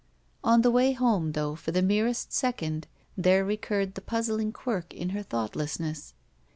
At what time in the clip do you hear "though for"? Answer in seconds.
1.33-1.69